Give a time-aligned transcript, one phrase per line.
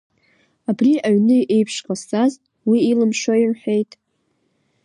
[0.69, 2.33] Абри аҩны еиԥш ҟазҵаз,
[2.67, 3.91] уи илымшои,— рҳәеит.